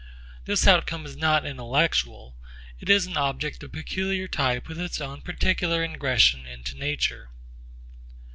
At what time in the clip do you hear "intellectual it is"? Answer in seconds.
1.45-3.05